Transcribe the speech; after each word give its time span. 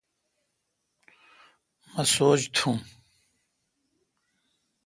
مہ 1.91 2.03
سوچ 2.13 2.41
تھم۔ 2.55 2.75